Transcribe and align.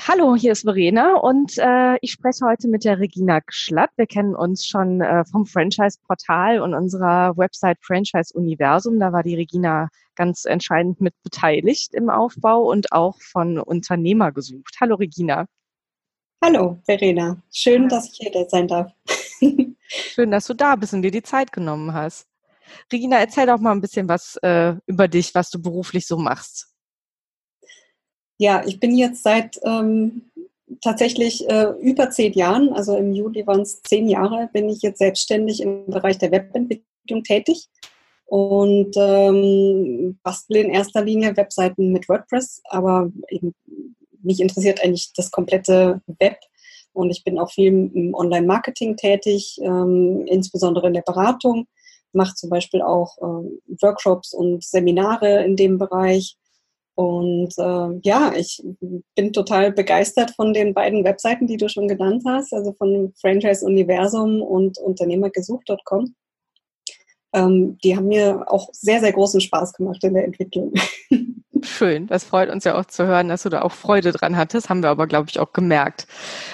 Hallo, 0.00 0.36
hier 0.36 0.52
ist 0.52 0.62
Verena 0.62 1.14
und 1.16 1.58
äh, 1.58 1.96
ich 2.00 2.12
spreche 2.12 2.44
heute 2.44 2.68
mit 2.68 2.84
der 2.84 2.98
Regina 2.98 3.40
Schlatt. 3.48 3.90
Wir 3.96 4.06
kennen 4.06 4.34
uns 4.36 4.66
schon 4.66 5.00
äh, 5.00 5.24
vom 5.24 5.46
Franchise-Portal 5.46 6.60
und 6.60 6.74
unserer 6.74 7.36
Website 7.36 7.78
Franchise 7.80 8.32
Universum. 8.34 9.00
Da 9.00 9.12
war 9.12 9.22
die 9.22 9.34
Regina 9.34 9.88
ganz 10.14 10.44
entscheidend 10.44 11.00
mit 11.00 11.14
beteiligt 11.22 11.94
im 11.94 12.10
Aufbau 12.10 12.70
und 12.70 12.92
auch 12.92 13.20
von 13.20 13.58
Unternehmer 13.58 14.32
gesucht. 14.32 14.76
Hallo 14.80 14.96
Regina. 14.96 15.46
Hallo 16.44 16.78
Verena, 16.84 17.42
schön, 17.50 17.88
dass 17.88 18.10
ich 18.10 18.18
hier 18.18 18.46
sein 18.48 18.68
darf. 18.68 18.92
schön, 19.88 20.30
dass 20.30 20.46
du 20.46 20.54
da 20.54 20.76
bist 20.76 20.92
und 20.94 21.02
dir 21.02 21.10
die 21.10 21.22
Zeit 21.22 21.52
genommen 21.52 21.94
hast. 21.94 22.28
Regina, 22.92 23.18
erzähl 23.18 23.46
doch 23.46 23.58
mal 23.58 23.72
ein 23.72 23.80
bisschen 23.80 24.08
was 24.08 24.36
äh, 24.42 24.74
über 24.86 25.08
dich, 25.08 25.34
was 25.34 25.50
du 25.50 25.60
beruflich 25.60 26.06
so 26.06 26.16
machst. 26.16 26.75
Ja, 28.38 28.62
ich 28.66 28.80
bin 28.80 28.96
jetzt 28.96 29.22
seit 29.22 29.58
ähm, 29.64 30.22
tatsächlich 30.82 31.48
äh, 31.48 31.70
über 31.80 32.10
zehn 32.10 32.32
Jahren, 32.34 32.72
also 32.72 32.96
im 32.96 33.12
Juli 33.12 33.46
waren 33.46 33.62
es 33.62 33.82
zehn 33.82 34.08
Jahre, 34.08 34.50
bin 34.52 34.68
ich 34.68 34.82
jetzt 34.82 34.98
selbstständig 34.98 35.62
im 35.62 35.86
Bereich 35.86 36.18
der 36.18 36.32
Webentwicklung 36.32 37.22
tätig 37.22 37.68
und 38.26 38.94
ähm, 38.96 40.18
bastle 40.22 40.60
in 40.60 40.70
erster 40.70 41.02
Linie 41.02 41.36
Webseiten 41.36 41.92
mit 41.92 42.08
WordPress, 42.08 42.62
aber 42.64 43.10
eben, 43.28 43.54
mich 44.22 44.40
interessiert 44.40 44.82
eigentlich 44.82 45.12
das 45.14 45.30
komplette 45.30 46.02
Web 46.18 46.38
und 46.92 47.10
ich 47.10 47.22
bin 47.22 47.38
auch 47.38 47.52
viel 47.52 47.90
im 47.94 48.14
Online-Marketing 48.14 48.96
tätig, 48.96 49.58
ähm, 49.62 50.24
insbesondere 50.26 50.88
in 50.88 50.94
der 50.94 51.02
Beratung, 51.02 51.66
mache 52.12 52.34
zum 52.34 52.50
Beispiel 52.50 52.82
auch 52.82 53.16
äh, 53.18 53.48
Workshops 53.80 54.34
und 54.34 54.64
Seminare 54.64 55.44
in 55.44 55.54
dem 55.54 55.78
Bereich 55.78 56.36
und 56.96 57.52
äh, 57.58 58.00
ja, 58.04 58.32
ich 58.34 58.64
bin 59.14 59.34
total 59.34 59.70
begeistert 59.70 60.30
von 60.30 60.54
den 60.54 60.72
beiden 60.72 61.04
Webseiten, 61.04 61.46
die 61.46 61.58
du 61.58 61.68
schon 61.68 61.88
genannt 61.88 62.22
hast, 62.26 62.54
also 62.54 62.72
von 62.72 63.12
Franchise 63.20 63.66
Universum 63.66 64.40
und 64.40 64.78
Unternehmergesucht.com. 64.78 66.14
Ähm, 67.34 67.76
die 67.84 67.94
haben 67.94 68.08
mir 68.08 68.44
auch 68.46 68.70
sehr, 68.72 69.00
sehr 69.00 69.12
großen 69.12 69.42
Spaß 69.42 69.74
gemacht 69.74 70.02
in 70.04 70.14
der 70.14 70.24
Entwicklung. 70.24 70.72
Schön, 71.62 72.06
das 72.06 72.24
freut 72.24 72.48
uns 72.48 72.64
ja 72.64 72.78
auch 72.78 72.86
zu 72.86 73.06
hören, 73.06 73.28
dass 73.28 73.42
du 73.42 73.50
da 73.50 73.60
auch 73.60 73.72
Freude 73.72 74.12
dran 74.12 74.38
hattest, 74.38 74.70
haben 74.70 74.82
wir 74.82 74.88
aber, 74.88 75.06
glaube 75.06 75.28
ich, 75.28 75.38
auch 75.38 75.52
gemerkt. 75.52 76.06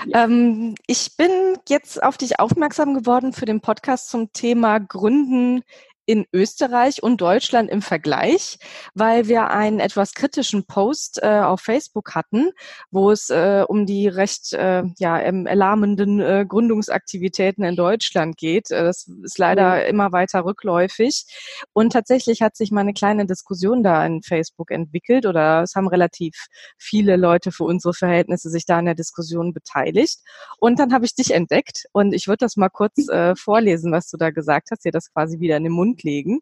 Ja. 0.07 0.25
Ähm, 0.25 0.75
ich 0.89 1.17
bin 1.17 1.31
jetzt 1.69 2.03
auf 2.03 2.17
dich 2.17 2.41
aufmerksam 2.41 2.95
geworden 2.95 3.33
für 3.33 3.45
den 3.45 3.61
Podcast 3.61 4.09
zum 4.09 4.33
Thema 4.33 4.81
Gründen 4.81 5.63
in 6.05 6.27
Österreich 6.33 7.03
und 7.03 7.21
Deutschland 7.21 7.71
im 7.71 7.81
Vergleich, 7.81 8.59
weil 8.95 9.29
wir 9.29 9.51
einen 9.51 9.79
etwas 9.79 10.15
kritischen 10.15 10.67
Post 10.67 11.21
äh, 11.23 11.41
auf 11.41 11.61
Facebook 11.61 12.15
hatten, 12.15 12.51
wo 12.91 13.11
es 13.11 13.31
äh, 13.31 13.65
um 13.67 13.87
die 13.87 14.09
recht 14.09 14.53
äh, 14.53 14.83
ja, 14.99 15.19
erlahmenden 15.19 16.21
äh, 16.21 16.45
Gründungsaktivitäten 16.49 17.65
in 17.65 17.77
Deutschland 17.77 18.37
geht. 18.37 18.71
Äh, 18.71 18.83
das 18.83 19.07
ist 19.23 19.39
leider 19.39 19.77
mhm. 19.77 19.91
immer 19.91 20.13
weiter 20.13 20.45
rückläufig. 20.45 21.25
Und 21.73 21.93
tatsächlich 21.93 22.43
hat 22.43 22.57
sich 22.57 22.73
mal 22.73 22.81
eine 22.81 22.95
kleine 22.95 23.27
Diskussion 23.27 23.83
da 23.85 24.05
in 24.05 24.23
Facebook 24.23 24.71
entwickelt 24.73 25.25
oder 25.25 25.63
es 25.63 25.77
haben 25.77 25.89
relativ 25.89 26.47
viele 26.79 27.17
Leute 27.17 27.53
für 27.53 27.65
unsere 27.65 27.95
Verhältnisse 27.95 28.51
sich 28.51 28.67
da 28.67 28.79
in 28.81 28.87
der 28.87 28.95
Diskussion 28.97 29.53
beteiligt. 29.53 30.19
Und 30.59 30.81
dann 30.81 30.93
habe 30.93 31.05
ich 31.05 31.15
dich 31.15 31.33
entdeckt 31.33 31.85
und 31.93 32.13
ich 32.13 32.27
würde 32.27 32.39
das 32.39 32.57
mal 32.57 32.71
kurz 32.71 33.09
äh, 33.09 33.37
vorlesen, 33.37 33.93
was 33.93 34.11
du 34.11 34.17
da 34.17 34.31
gesagt 34.31 34.71
hast, 34.73 34.85
dir 34.85 34.93
das 34.93 35.13
quasi 35.13 35.39
wieder 35.39 35.57
in 35.57 35.65
den 35.65 35.73
Mund 35.73 35.92
Legen. 36.03 36.41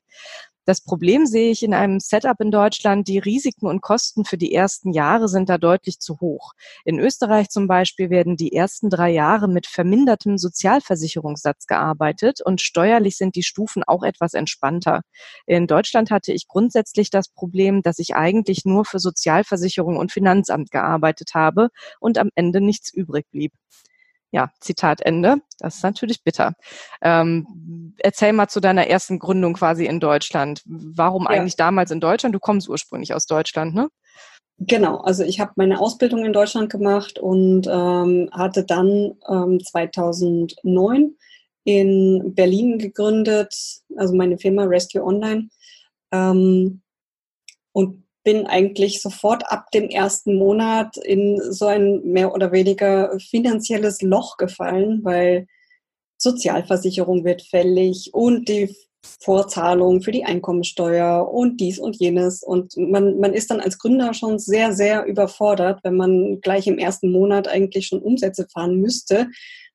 Das 0.66 0.83
Problem 0.83 1.27
sehe 1.27 1.50
ich 1.50 1.65
in 1.65 1.75
einem 1.75 1.99
Setup 1.99 2.38
in 2.41 2.53
Deutschland, 2.53 3.09
die 3.09 3.19
Risiken 3.19 3.66
und 3.66 3.81
Kosten 3.81 4.25
für 4.25 4.37
die 4.37 4.55
ersten 4.55 4.93
Jahre 4.93 5.27
sind 5.27 5.49
da 5.49 5.59
deutlich 5.59 5.99
zu 5.99 6.21
hoch. 6.21 6.53
In 6.84 7.00
Österreich 7.00 7.49
zum 7.49 7.66
Beispiel 7.66 8.09
werden 8.09 8.37
die 8.37 8.55
ersten 8.55 8.89
drei 8.89 9.10
Jahre 9.10 9.49
mit 9.49 9.66
vermindertem 9.66 10.39
Sozialversicherungssatz 10.39 11.66
gearbeitet 11.66 12.41
und 12.44 12.60
steuerlich 12.60 13.16
sind 13.16 13.34
die 13.34 13.43
Stufen 13.43 13.83
auch 13.83 14.05
etwas 14.05 14.34
entspannter. 14.34 15.00
In 15.47 15.66
Deutschland 15.66 16.12
hatte 16.12 16.33
ich 16.33 16.47
grundsätzlich 16.47 17.10
das 17.10 17.31
Problem, 17.31 17.83
dass 17.83 17.99
ich 17.99 18.15
eigentlich 18.15 18.65
nur 18.65 18.84
für 18.84 19.00
Sozialversicherung 19.00 19.97
und 19.97 20.12
Finanzamt 20.12 20.71
gearbeitet 20.71 21.31
habe 21.34 21.71
und 21.99 22.16
am 22.16 22.28
Ende 22.37 22.60
nichts 22.60 22.93
übrig 22.93 23.27
blieb. 23.33 23.53
Ja, 24.32 24.50
Zitat 24.60 25.00
Ende. 25.00 25.36
Das 25.58 25.76
ist 25.76 25.82
natürlich 25.82 26.22
bitter. 26.22 26.54
Ähm, 27.02 27.94
erzähl 27.98 28.32
mal 28.32 28.48
zu 28.48 28.60
deiner 28.60 28.86
ersten 28.86 29.18
Gründung 29.18 29.54
quasi 29.54 29.86
in 29.86 29.98
Deutschland. 29.98 30.62
Warum 30.66 31.24
ja. 31.24 31.30
eigentlich 31.30 31.56
damals 31.56 31.91
in 31.91 32.00
Deutschland? 32.00 32.34
Du 32.34 32.38
kommst 32.38 32.68
ursprünglich 32.68 33.12
aus 33.14 33.26
Deutschland, 33.26 33.74
ne? 33.74 33.88
Genau, 34.62 34.98
also 34.98 35.24
ich 35.24 35.41
habe 35.41 35.52
meine 35.56 35.80
Ausbildung 35.80 36.24
in 36.24 36.34
Deutschland 36.34 36.70
gemacht 36.70 37.18
und 37.18 37.66
ähm, 37.66 38.28
hatte 38.30 38.64
dann 38.64 39.14
ähm, 39.26 39.58
2009 39.58 41.16
in 41.64 42.34
Berlin 42.34 42.78
gegründet, 42.78 43.54
also 43.97 44.14
meine 44.14 44.38
Firma 44.38 44.64
Rescue 44.64 45.02
Online. 45.02 45.48
Ähm, 46.12 46.82
und 47.72 48.04
bin 48.22 48.47
eigentlich 48.47 49.00
sofort 49.00 49.50
ab 49.50 49.70
dem 49.72 49.88
ersten 49.88 50.36
Monat 50.36 50.97
in 50.98 51.41
so 51.53 51.66
ein 51.66 52.03
mehr 52.04 52.34
oder 52.34 52.53
weniger 52.53 53.19
finanzielles 53.19 54.03
Loch 54.03 54.36
gefallen, 54.36 55.00
weil 55.03 55.47
Sozialversicherung 56.19 57.25
wird 57.25 57.42
fällig 57.42 58.10
und 58.12 58.48
die 58.48 58.75
Vorzahlung 59.20 60.03
für 60.03 60.12
die 60.12 60.25
Einkommensteuer 60.25 61.26
und 61.32 61.60
dies 61.60 61.78
und 61.78 61.97
jenes. 61.97 62.42
Und 62.42 62.76
man, 62.76 63.19
man 63.19 63.32
ist 63.32 63.50
dann 63.50 63.60
als 63.60 63.78
Gründer 63.78 64.12
schon 64.12 64.38
sehr, 64.38 64.75
sehr 64.75 65.06
überfordert, 65.06 65.80
wenn 65.82 65.97
man 65.97 66.41
gleich 66.42 66.66
im 66.66 66.78
ersten 66.78 67.10
Monat 67.10 67.48
eigentlich 67.48 67.86
schon 67.86 68.03
Umsätze 68.03 68.47
fahren 68.53 68.76
müsste, 68.80 69.28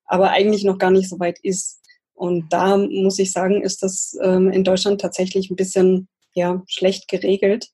aber 0.05 0.29
eigentlich 0.29 0.63
noch 0.63 0.78
gar 0.78 0.91
nicht 0.91 1.09
so 1.09 1.19
weit 1.19 1.39
ist. 1.41 1.81
Und 2.13 2.53
da 2.53 2.78
muss 2.78 3.17
ich 3.17 3.31
sagen, 3.31 3.63
ist 3.63 3.81
das 3.81 4.16
ähm, 4.22 4.51
in 4.51 4.63
Deutschland 4.63 5.01
tatsächlich 5.01 5.50
ein 5.50 5.55
bisschen 5.55 6.07
ja, 6.35 6.61
schlecht 6.67 7.07
geregelt 7.07 7.72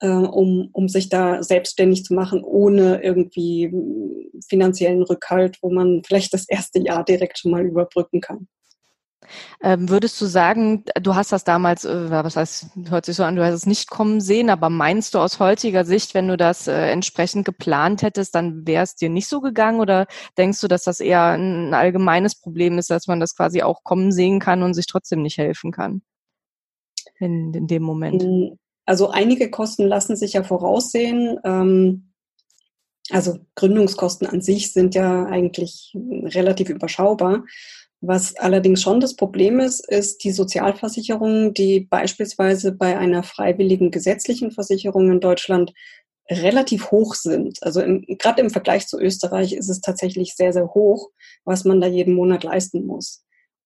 äh, 0.00 0.08
um, 0.08 0.68
um 0.72 0.88
sich 0.88 1.08
da 1.08 1.42
selbstständig 1.42 2.04
zu 2.04 2.14
machen, 2.14 2.42
ohne 2.44 3.02
irgendwie 3.02 3.72
finanziellen 4.48 5.02
Rückhalt, 5.02 5.58
wo 5.62 5.70
man 5.70 6.02
vielleicht 6.04 6.34
das 6.34 6.48
erste 6.48 6.80
Jahr 6.80 7.04
direkt 7.04 7.38
schon 7.38 7.52
mal 7.52 7.64
überbrücken 7.64 8.20
kann. 8.20 8.48
Ähm, 9.62 9.88
würdest 9.88 10.20
du 10.20 10.26
sagen, 10.26 10.84
du 11.00 11.14
hast 11.14 11.32
das 11.32 11.44
damals, 11.44 11.84
äh, 11.84 12.10
was 12.10 12.36
heißt, 12.36 12.66
hört 12.88 13.06
sich 13.06 13.16
so 13.16 13.24
an, 13.24 13.36
du 13.36 13.44
hast 13.44 13.54
es 13.54 13.66
nicht 13.66 13.88
kommen 13.90 14.20
sehen, 14.20 14.50
aber 14.50 14.70
meinst 14.70 15.14
du 15.14 15.18
aus 15.18 15.40
heutiger 15.40 15.84
Sicht, 15.84 16.14
wenn 16.14 16.28
du 16.28 16.36
das 16.36 16.66
äh, 16.68 16.90
entsprechend 16.90 17.44
geplant 17.44 18.02
hättest, 18.02 18.34
dann 18.34 18.66
wäre 18.66 18.82
es 18.82 18.96
dir 18.96 19.08
nicht 19.08 19.28
so 19.28 19.40
gegangen 19.40 19.80
oder 19.80 20.06
denkst 20.36 20.60
du, 20.60 20.68
dass 20.68 20.84
das 20.84 21.00
eher 21.00 21.24
ein 21.24 21.74
allgemeines 21.74 22.38
Problem 22.38 22.78
ist, 22.78 22.90
dass 22.90 23.06
man 23.06 23.20
das 23.20 23.34
quasi 23.34 23.62
auch 23.62 23.82
kommen 23.82 24.12
sehen 24.12 24.40
kann 24.40 24.62
und 24.62 24.74
sich 24.74 24.86
trotzdem 24.86 25.22
nicht 25.22 25.38
helfen 25.38 25.72
kann? 25.72 26.02
In, 27.18 27.54
in 27.54 27.66
dem 27.66 27.82
Moment. 27.82 28.22
Also 28.86 29.08
einige 29.08 29.50
Kosten 29.50 29.86
lassen 29.86 30.16
sich 30.16 30.34
ja 30.34 30.42
voraussehen. 30.42 31.38
Ähm, 31.44 32.12
also 33.10 33.38
Gründungskosten 33.54 34.26
an 34.26 34.40
sich 34.40 34.72
sind 34.72 34.94
ja 34.94 35.26
eigentlich 35.26 35.92
relativ 35.94 36.70
überschaubar. 36.70 37.44
Was 38.00 38.36
allerdings 38.36 38.82
schon 38.82 39.00
das 39.00 39.16
Problem 39.16 39.60
ist, 39.60 39.88
ist 39.88 40.24
die 40.24 40.32
Sozialversicherung, 40.32 41.54
die 41.54 41.80
beispielsweise 41.80 42.72
bei 42.72 42.98
einer 42.98 43.22
freiwilligen 43.22 43.90
gesetzlichen 43.90 44.50
Versicherung 44.50 45.10
in 45.10 45.20
Deutschland 45.20 45.72
relativ 46.30 46.90
hoch 46.90 47.14
sind. 47.14 47.62
Also 47.62 47.82
gerade 48.18 48.42
im 48.42 48.50
Vergleich 48.50 48.86
zu 48.86 48.98
Österreich 48.98 49.52
ist 49.54 49.68
es 49.68 49.80
tatsächlich 49.80 50.34
sehr, 50.34 50.52
sehr 50.52 50.74
hoch, 50.74 51.10
was 51.44 51.64
man 51.64 51.80
da 51.80 51.86
jeden 51.86 52.14
Monat 52.14 52.44
leisten 52.44 52.86
muss. 52.86 53.23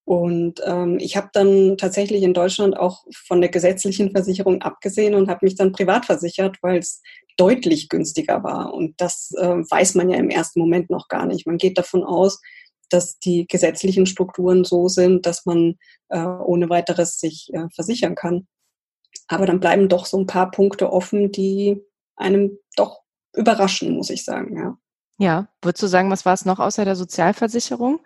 Und 0.08 0.62
ähm, 0.64 0.96
ich 0.98 1.18
habe 1.18 1.28
dann 1.34 1.76
tatsächlich 1.76 2.22
in 2.22 2.32
Deutschland 2.32 2.74
auch 2.74 3.04
von 3.26 3.42
der 3.42 3.50
gesetzlichen 3.50 4.10
Versicherung 4.10 4.62
abgesehen 4.62 5.14
und 5.14 5.28
habe 5.28 5.40
mich 5.44 5.54
dann 5.54 5.70
privat 5.70 6.06
versichert, 6.06 6.56
weil 6.62 6.78
es 6.78 7.02
deutlich 7.36 7.90
günstiger 7.90 8.42
war. 8.42 8.72
Und 8.72 8.98
das 9.02 9.32
äh, 9.36 9.46
weiß 9.46 9.96
man 9.96 10.08
ja 10.08 10.16
im 10.16 10.30
ersten 10.30 10.60
Moment 10.60 10.88
noch 10.88 11.08
gar 11.08 11.26
nicht. 11.26 11.46
Man 11.46 11.58
geht 11.58 11.76
davon 11.76 12.04
aus, 12.04 12.40
dass 12.88 13.18
die 13.18 13.46
gesetzlichen 13.46 14.06
Strukturen 14.06 14.64
so 14.64 14.88
sind, 14.88 15.26
dass 15.26 15.44
man 15.44 15.74
äh, 16.08 16.24
ohne 16.24 16.70
weiteres 16.70 17.20
sich 17.20 17.50
äh, 17.52 17.68
versichern 17.74 18.14
kann. 18.14 18.48
Aber 19.26 19.44
dann 19.44 19.60
bleiben 19.60 19.90
doch 19.90 20.06
so 20.06 20.16
ein 20.18 20.26
paar 20.26 20.50
Punkte 20.50 20.90
offen, 20.90 21.32
die 21.32 21.82
einem 22.16 22.56
doch 22.76 23.02
überraschen, 23.36 23.94
muss 23.94 24.08
ich 24.08 24.24
sagen, 24.24 24.56
ja. 24.56 24.78
Ja, 25.18 25.48
würdest 25.60 25.82
du 25.82 25.86
sagen, 25.86 26.10
was 26.10 26.24
war 26.24 26.32
es 26.32 26.46
noch 26.46 26.60
außer 26.60 26.86
der 26.86 26.96
Sozialversicherung? 26.96 28.00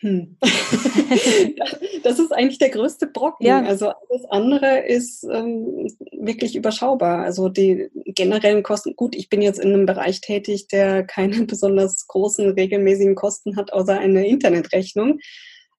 Hm. 0.00 0.36
das 2.02 2.18
ist 2.18 2.30
eigentlich 2.30 2.58
der 2.58 2.68
größte 2.68 3.06
Brocken. 3.06 3.46
Ja. 3.46 3.62
Also 3.62 3.88
alles 3.88 4.24
andere 4.28 4.86
ist 4.86 5.24
ähm, 5.24 5.88
wirklich 6.12 6.54
überschaubar. 6.54 7.24
Also 7.24 7.48
die 7.48 7.88
generellen 8.04 8.62
Kosten, 8.62 8.94
gut, 8.94 9.14
ich 9.16 9.30
bin 9.30 9.40
jetzt 9.40 9.58
in 9.58 9.72
einem 9.72 9.86
Bereich 9.86 10.20
tätig, 10.20 10.68
der 10.68 11.04
keine 11.04 11.42
besonders 11.46 12.06
großen 12.06 12.50
regelmäßigen 12.50 13.14
Kosten 13.14 13.56
hat, 13.56 13.72
außer 13.72 13.98
eine 13.98 14.26
Internetrechnung. 14.26 15.18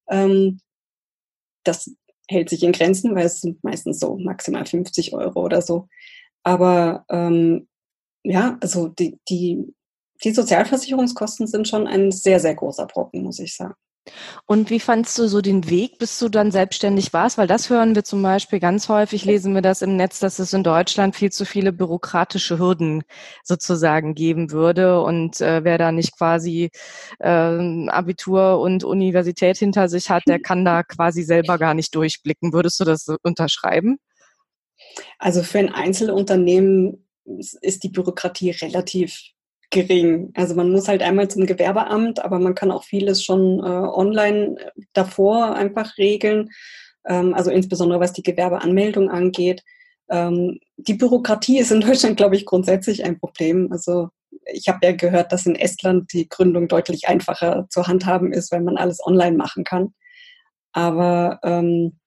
Ähm, 0.09 0.61
das 1.63 1.91
hält 2.27 2.49
sich 2.49 2.63
in 2.63 2.71
Grenzen, 2.71 3.13
weil 3.15 3.25
es 3.25 3.41
sind 3.41 3.63
meistens 3.63 3.99
so 3.99 4.17
maximal 4.17 4.65
50 4.65 5.13
Euro 5.13 5.43
oder 5.45 5.61
so. 5.61 5.87
Aber 6.43 7.05
ähm, 7.09 7.67
ja, 8.23 8.57
also 8.61 8.87
die, 8.87 9.19
die, 9.29 9.73
die 10.23 10.31
Sozialversicherungskosten 10.31 11.45
sind 11.45 11.67
schon 11.67 11.87
ein 11.87 12.11
sehr, 12.11 12.39
sehr 12.39 12.55
großer 12.55 12.87
Brocken, 12.87 13.21
muss 13.23 13.39
ich 13.39 13.55
sagen. 13.55 13.75
Und 14.45 14.69
wie 14.69 14.79
fandst 14.79 15.17
du 15.17 15.27
so 15.27 15.41
den 15.41 15.69
Weg, 15.69 15.99
bis 15.99 16.19
du 16.19 16.29
dann 16.29 16.51
selbstständig 16.51 17.13
warst? 17.13 17.37
Weil 17.37 17.47
das 17.47 17.69
hören 17.69 17.95
wir 17.95 18.03
zum 18.03 18.21
Beispiel 18.21 18.59
ganz 18.59 18.89
häufig, 18.89 19.25
lesen 19.25 19.53
wir 19.53 19.61
das 19.61 19.81
im 19.81 19.95
Netz, 19.95 20.19
dass 20.19 20.39
es 20.39 20.53
in 20.53 20.63
Deutschland 20.63 21.15
viel 21.15 21.31
zu 21.31 21.45
viele 21.45 21.73
bürokratische 21.73 22.59
Hürden 22.59 23.03
sozusagen 23.43 24.15
geben 24.15 24.51
würde. 24.51 25.01
Und 25.01 25.41
äh, 25.41 25.63
wer 25.63 25.77
da 25.77 25.91
nicht 25.91 26.17
quasi 26.17 26.69
äh, 27.19 27.87
Abitur 27.89 28.59
und 28.59 28.83
Universität 28.83 29.57
hinter 29.57 29.89
sich 29.89 30.09
hat, 30.09 30.23
der 30.27 30.39
kann 30.39 30.65
da 30.65 30.83
quasi 30.83 31.23
selber 31.23 31.57
gar 31.57 31.73
nicht 31.73 31.93
durchblicken. 31.95 32.53
Würdest 32.53 32.79
du 32.79 32.83
das 32.85 33.07
unterschreiben? 33.23 33.97
Also 35.19 35.43
für 35.43 35.59
ein 35.59 35.73
Einzelunternehmen 35.73 37.07
ist 37.61 37.83
die 37.83 37.89
Bürokratie 37.89 38.51
relativ 38.51 39.19
gering. 39.69 40.31
Also 40.35 40.55
man 40.55 40.71
muss 40.71 40.87
halt 40.87 41.01
einmal 41.01 41.27
zum 41.27 41.45
Gewerbeamt, 41.45 42.23
aber 42.23 42.39
man 42.39 42.55
kann 42.55 42.71
auch 42.71 42.83
vieles 42.83 43.23
schon 43.23 43.59
äh, 43.59 43.63
online 43.63 44.55
äh, 44.59 44.81
davor 44.93 45.55
einfach 45.55 45.97
regeln. 45.97 46.49
Ähm, 47.05 47.33
also 47.33 47.51
insbesondere 47.51 47.99
was 47.99 48.13
die 48.13 48.23
Gewerbeanmeldung 48.23 49.09
angeht. 49.09 49.63
Ähm, 50.09 50.59
die 50.77 50.93
Bürokratie 50.93 51.59
ist 51.59 51.71
in 51.71 51.81
Deutschland, 51.81 52.17
glaube 52.17 52.35
ich, 52.35 52.45
grundsätzlich 52.45 53.03
ein 53.03 53.19
Problem. 53.19 53.71
Also 53.71 54.09
ich 54.45 54.69
habe 54.69 54.79
ja 54.83 54.93
gehört, 54.93 55.31
dass 55.31 55.45
in 55.45 55.55
Estland 55.55 56.13
die 56.13 56.29
Gründung 56.29 56.67
deutlich 56.67 57.07
einfacher 57.07 57.67
zu 57.69 57.87
handhaben 57.87 58.31
ist, 58.31 58.51
weil 58.51 58.61
man 58.61 58.77
alles 58.77 59.05
online 59.05 59.35
machen 59.35 59.63
kann. 59.63 59.93
Aber 60.71 61.39
ähm, 61.43 61.99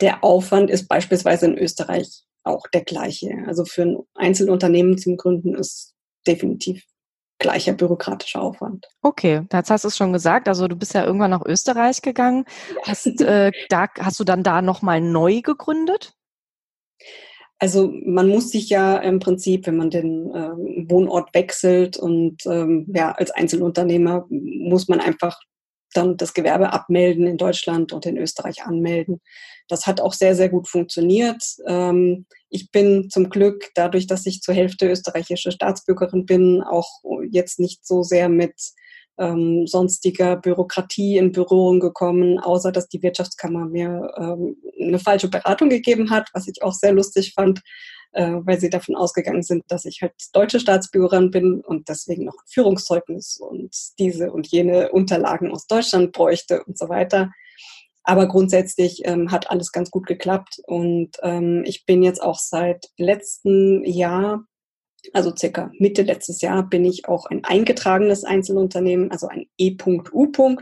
der 0.00 0.22
Aufwand 0.22 0.70
ist 0.70 0.88
beispielsweise 0.88 1.46
in 1.46 1.58
Österreich 1.58 2.24
auch 2.44 2.66
der 2.68 2.84
gleiche. 2.84 3.30
Also 3.46 3.64
für 3.64 3.82
ein 3.82 3.98
Einzelunternehmen 4.14 4.98
zum 4.98 5.16
Gründen 5.16 5.54
ist 5.54 5.95
definitiv 6.26 6.82
gleicher 7.38 7.74
bürokratischer 7.74 8.40
Aufwand. 8.40 8.86
Okay, 9.02 9.42
jetzt 9.52 9.70
hast 9.70 9.84
du 9.84 9.88
es 9.88 9.96
schon 9.96 10.12
gesagt. 10.12 10.48
Also 10.48 10.68
du 10.68 10.76
bist 10.76 10.94
ja 10.94 11.04
irgendwann 11.04 11.30
nach 11.30 11.44
Österreich 11.44 12.00
gegangen. 12.02 12.44
Ja. 12.74 12.82
Hast, 12.86 13.06
äh, 13.20 13.52
da, 13.68 13.88
hast 13.98 14.18
du 14.20 14.24
dann 14.24 14.42
da 14.42 14.62
nochmal 14.62 15.00
neu 15.00 15.42
gegründet? 15.42 16.14
Also 17.58 17.92
man 18.04 18.28
muss 18.28 18.50
sich 18.50 18.68
ja 18.68 18.96
im 18.98 19.18
Prinzip, 19.18 19.66
wenn 19.66 19.76
man 19.76 19.90
den 19.90 20.30
ähm, 20.34 20.86
Wohnort 20.90 21.34
wechselt 21.34 21.96
und 21.96 22.44
ähm, 22.46 22.86
ja, 22.94 23.12
als 23.12 23.30
Einzelunternehmer 23.30 24.26
muss 24.28 24.88
man 24.88 25.00
einfach 25.00 25.38
dann 25.96 26.16
das 26.16 26.34
Gewerbe 26.34 26.72
abmelden 26.72 27.26
in 27.26 27.36
Deutschland 27.36 27.92
und 27.92 28.06
in 28.06 28.16
Österreich 28.16 28.64
anmelden. 28.64 29.20
Das 29.68 29.86
hat 29.86 30.00
auch 30.00 30.12
sehr, 30.12 30.34
sehr 30.34 30.48
gut 30.48 30.68
funktioniert. 30.68 31.42
Ähm, 31.66 32.26
ich 32.48 32.70
bin 32.70 33.10
zum 33.10 33.30
Glück, 33.30 33.70
dadurch, 33.74 34.06
dass 34.06 34.26
ich 34.26 34.40
zur 34.40 34.54
Hälfte 34.54 34.88
österreichische 34.88 35.52
Staatsbürgerin 35.52 36.26
bin, 36.26 36.62
auch 36.62 37.02
jetzt 37.30 37.58
nicht 37.58 37.86
so 37.86 38.02
sehr 38.02 38.28
mit 38.28 38.54
ähm, 39.18 39.66
sonstiger 39.66 40.36
Bürokratie 40.36 41.16
in 41.16 41.32
Berührung 41.32 41.80
gekommen, 41.80 42.38
außer 42.38 42.70
dass 42.70 42.88
die 42.88 43.02
Wirtschaftskammer 43.02 43.66
mir 43.66 44.10
ähm, 44.18 44.56
eine 44.80 44.98
falsche 44.98 45.28
Beratung 45.28 45.70
gegeben 45.70 46.10
hat, 46.10 46.28
was 46.34 46.46
ich 46.48 46.62
auch 46.62 46.74
sehr 46.74 46.92
lustig 46.92 47.32
fand, 47.34 47.62
äh, 48.16 48.40
weil 48.46 48.58
sie 48.58 48.70
davon 48.70 48.96
ausgegangen 48.96 49.42
sind, 49.42 49.64
dass 49.68 49.84
ich 49.84 50.00
halt 50.00 50.14
deutsche 50.32 50.58
Staatsbürgerin 50.58 51.30
bin 51.30 51.60
und 51.60 51.88
deswegen 51.90 52.24
noch 52.24 52.34
ein 52.34 52.48
Führungszeugnis 52.48 53.36
und 53.38 53.76
diese 53.98 54.32
und 54.32 54.46
jene 54.46 54.90
Unterlagen 54.90 55.52
aus 55.52 55.66
Deutschland 55.66 56.12
bräuchte 56.12 56.64
und 56.64 56.78
so 56.78 56.88
weiter. 56.88 57.30
Aber 58.04 58.26
grundsätzlich 58.26 59.02
ähm, 59.04 59.30
hat 59.32 59.50
alles 59.50 59.70
ganz 59.70 59.90
gut 59.90 60.06
geklappt 60.06 60.60
und 60.66 61.16
ähm, 61.22 61.62
ich 61.66 61.84
bin 61.84 62.02
jetzt 62.02 62.22
auch 62.22 62.38
seit 62.38 62.86
letztem 62.96 63.84
Jahr, 63.84 64.46
also 65.12 65.34
circa 65.36 65.70
Mitte 65.78 66.02
letztes 66.02 66.40
Jahr, 66.40 66.66
bin 66.66 66.86
ich 66.86 67.08
auch 67.08 67.26
ein 67.26 67.44
eingetragenes 67.44 68.24
Einzelunternehmen, 68.24 69.10
also 69.10 69.28
ein 69.28 69.46
E.U. 69.58 70.56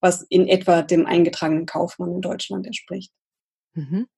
was 0.00 0.22
in 0.28 0.48
etwa 0.48 0.82
dem 0.82 1.06
eingetragenen 1.06 1.66
Kaufmann 1.66 2.12
in 2.12 2.20
Deutschland 2.20 2.66
entspricht. 2.66 3.12
Mhm. 3.74 4.08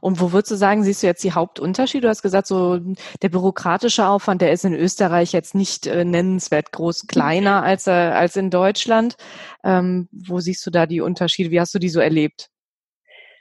Und 0.00 0.20
wo 0.20 0.32
würdest 0.32 0.50
du 0.52 0.56
sagen, 0.56 0.84
siehst 0.84 1.02
du 1.02 1.06
jetzt 1.06 1.24
die 1.24 1.32
Hauptunterschiede? 1.32 2.02
Du 2.02 2.08
hast 2.08 2.22
gesagt, 2.22 2.46
so 2.46 2.78
der 3.22 3.28
bürokratische 3.28 4.06
Aufwand, 4.06 4.42
der 4.42 4.52
ist 4.52 4.64
in 4.64 4.74
Österreich 4.74 5.32
jetzt 5.32 5.54
nicht 5.54 5.86
äh, 5.86 6.04
nennenswert 6.04 6.72
groß 6.72 7.06
kleiner 7.06 7.62
als, 7.62 7.86
äh, 7.86 7.90
als 7.90 8.36
in 8.36 8.50
Deutschland. 8.50 9.16
Ähm, 9.64 10.08
wo 10.12 10.40
siehst 10.40 10.64
du 10.66 10.70
da 10.70 10.86
die 10.86 11.00
Unterschiede? 11.00 11.50
Wie 11.50 11.60
hast 11.60 11.74
du 11.74 11.78
die 11.78 11.88
so 11.88 12.00
erlebt? 12.00 12.50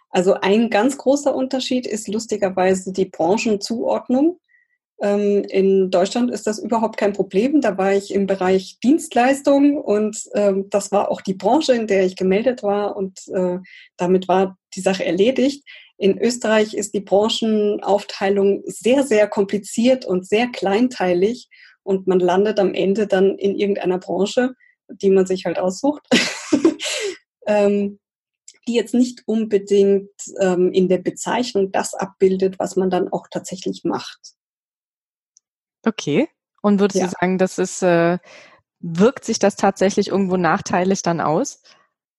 Also 0.09 0.35
ein 0.35 0.69
ganz 0.69 0.97
großer 0.97 1.35
Unterschied 1.35 1.85
ist 1.85 2.07
lustigerweise 2.07 2.93
die 2.93 3.05
Branchenzuordnung. 3.05 4.39
Ähm, 5.01 5.43
in 5.49 5.91
Deutschland 5.91 6.31
ist 6.31 6.47
das 6.47 6.57
überhaupt 6.57 6.97
kein 6.97 7.11
Problem. 7.11 7.59
Da 7.59 7.77
war 7.77 7.93
ich 7.93 8.13
im 8.13 8.25
Bereich 8.25 8.79
Dienstleistung 8.81 9.77
und 9.77 10.17
ähm, 10.33 10.69
das 10.69 10.91
war 10.91 11.11
auch 11.11 11.19
die 11.19 11.33
Branche, 11.33 11.73
in 11.73 11.87
der 11.87 12.05
ich 12.05 12.15
gemeldet 12.15 12.63
war 12.63 12.95
und 12.95 13.27
äh, 13.27 13.57
damit 13.97 14.29
war 14.29 14.57
die 14.73 14.81
Sache 14.81 15.03
erledigt. 15.03 15.65
In 15.97 16.19
Österreich 16.19 16.73
ist 16.73 16.93
die 16.93 17.01
Branchenaufteilung 17.01 18.63
sehr, 18.65 19.03
sehr 19.03 19.27
kompliziert 19.27 20.05
und 20.05 20.27
sehr 20.27 20.47
kleinteilig 20.47 21.49
und 21.83 22.07
man 22.07 22.19
landet 22.19 22.59
am 22.59 22.73
Ende 22.73 23.07
dann 23.07 23.37
in 23.37 23.55
irgendeiner 23.55 23.99
Branche, 23.99 24.55
die 24.89 25.09
man 25.09 25.25
sich 25.25 25.45
halt 25.45 25.57
aussucht, 25.57 26.05
ähm, 27.47 27.99
die 28.67 28.73
jetzt 28.73 28.93
nicht 28.93 29.23
unbedingt 29.25 30.09
ähm, 30.39 30.71
in 30.71 30.89
der 30.89 30.97
Bezeichnung 30.97 31.71
das 31.71 31.93
abbildet, 31.93 32.59
was 32.59 32.75
man 32.75 32.89
dann 32.89 33.07
auch 33.09 33.27
tatsächlich 33.29 33.83
macht. 33.83 34.19
Okay. 35.85 36.27
Und 36.61 36.79
würdest 36.79 36.99
ja. 36.99 37.05
du 37.05 37.11
sagen, 37.11 37.37
das 37.37 37.59
ist, 37.59 37.83
äh, 37.83 38.17
wirkt 38.79 39.23
sich 39.23 39.39
das 39.39 39.55
tatsächlich 39.55 40.07
irgendwo 40.09 40.37
nachteilig 40.37 41.03
dann 41.03 41.21
aus? 41.21 41.61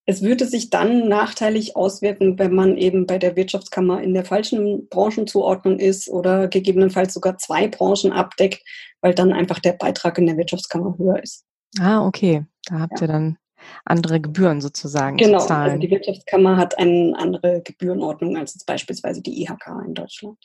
Es 0.09 0.23
würde 0.23 0.47
sich 0.47 0.71
dann 0.71 1.09
nachteilig 1.09 1.75
auswirken, 1.75 2.39
wenn 2.39 2.55
man 2.55 2.77
eben 2.77 3.07
bei 3.07 3.19
der 3.19 3.35
Wirtschaftskammer 3.35 4.01
in 4.03 4.15
der 4.15 4.25
falschen 4.25 4.89
Branchenzuordnung 4.89 5.81
ist 5.81 6.09
oder 6.09 6.47
gegebenenfalls 6.47 7.13
sogar 7.13 7.39
zwei 7.39 7.67
Branchen 7.67 8.13
abdeckt, 8.13 8.63
weil 9.01 9.15
dann 9.15 9.33
einfach 9.33 9.59
der 9.59 9.73
Beitrag 9.73 10.19
in 10.19 10.27
der 10.27 10.37
Wirtschaftskammer 10.37 10.97
höher 10.97 11.21
ist. 11.21 11.45
Ah, 11.81 12.07
okay. 12.07 12.45
Da 12.67 12.79
habt 12.79 13.01
ja. 13.01 13.07
ihr 13.07 13.09
dann 13.09 13.39
andere 13.85 14.21
Gebühren 14.21 14.61
sozusagen 14.61 15.17
genau, 15.17 15.39
zu 15.39 15.49
zahlen. 15.49 15.73
Also 15.73 15.81
die 15.81 15.91
Wirtschaftskammer 15.91 16.57
hat 16.57 16.79
eine 16.79 17.15
andere 17.19 17.63
Gebührenordnung 17.63 18.37
als 18.37 18.55
jetzt 18.55 18.67
beispielsweise 18.67 19.23
die 19.23 19.43
IHK 19.43 19.67
in 19.87 19.95
Deutschland. 19.95 20.39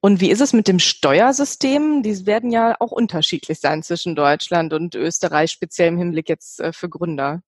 Und 0.00 0.20
wie 0.20 0.30
ist 0.30 0.40
es 0.40 0.52
mit 0.52 0.68
dem 0.68 0.78
Steuersystem? 0.78 2.02
Die 2.02 2.26
werden 2.26 2.50
ja 2.50 2.76
auch 2.78 2.92
unterschiedlich 2.92 3.58
sein 3.58 3.82
zwischen 3.82 4.14
Deutschland 4.14 4.72
und 4.72 4.94
Österreich, 4.94 5.50
speziell 5.50 5.88
im 5.88 5.98
Hinblick 5.98 6.28
jetzt 6.28 6.60
äh, 6.60 6.72
für 6.72 6.88
Gründer. 6.88 7.42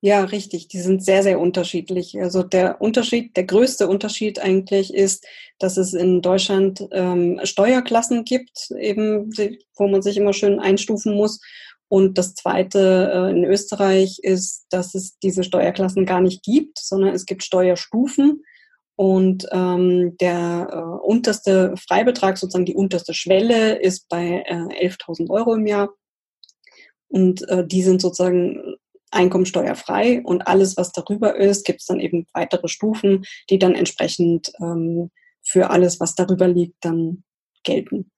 Ja, 0.00 0.22
richtig. 0.24 0.68
Die 0.68 0.78
sind 0.78 1.04
sehr, 1.04 1.24
sehr 1.24 1.40
unterschiedlich. 1.40 2.20
Also 2.20 2.44
der 2.44 2.80
Unterschied, 2.80 3.36
der 3.36 3.44
größte 3.44 3.88
Unterschied 3.88 4.38
eigentlich 4.38 4.94
ist, 4.94 5.26
dass 5.58 5.76
es 5.76 5.92
in 5.92 6.22
Deutschland 6.22 6.86
ähm, 6.92 7.40
Steuerklassen 7.42 8.24
gibt, 8.24 8.70
eben, 8.78 9.32
wo 9.76 9.88
man 9.88 10.02
sich 10.02 10.16
immer 10.16 10.32
schön 10.32 10.60
einstufen 10.60 11.14
muss. 11.14 11.40
Und 11.88 12.16
das 12.16 12.34
zweite 12.34 13.10
äh, 13.12 13.30
in 13.30 13.44
Österreich 13.44 14.20
ist, 14.22 14.66
dass 14.70 14.94
es 14.94 15.18
diese 15.18 15.42
Steuerklassen 15.42 16.06
gar 16.06 16.20
nicht 16.20 16.44
gibt, 16.44 16.78
sondern 16.78 17.14
es 17.14 17.26
gibt 17.26 17.42
Steuerstufen. 17.42 18.44
Und 18.94 19.48
ähm, 19.52 20.16
der 20.18 20.68
äh, 20.70 21.06
unterste 21.06 21.74
Freibetrag, 21.76 22.38
sozusagen 22.38 22.66
die 22.66 22.74
unterste 22.74 23.14
Schwelle, 23.14 23.80
ist 23.80 24.08
bei 24.08 24.44
äh, 24.46 24.86
11.000 24.88 25.30
Euro 25.30 25.54
im 25.54 25.66
Jahr. 25.66 25.88
Und 27.08 27.48
äh, 27.48 27.66
die 27.66 27.82
sind 27.82 28.02
sozusagen 28.02 28.67
einkommensteuerfrei 29.10 30.22
und 30.24 30.46
alles, 30.46 30.76
was 30.76 30.92
darüber 30.92 31.36
ist, 31.36 31.64
gibt 31.64 31.80
es 31.80 31.86
dann 31.86 32.00
eben 32.00 32.26
weitere 32.32 32.68
Stufen, 32.68 33.24
die 33.50 33.58
dann 33.58 33.74
entsprechend 33.74 34.52
ähm, 34.60 35.10
für 35.42 35.70
alles, 35.70 36.00
was 36.00 36.14
darüber 36.14 36.48
liegt, 36.48 36.76
dann 36.80 37.24
gelten. 37.64 38.10